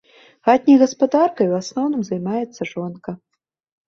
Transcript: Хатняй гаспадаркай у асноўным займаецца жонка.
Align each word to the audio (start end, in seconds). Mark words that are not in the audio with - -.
Хатняй 0.47 0.77
гаспадаркай 0.83 1.47
у 1.51 1.53
асноўным 1.57 2.01
займаецца 2.09 2.67
жонка. 2.73 3.11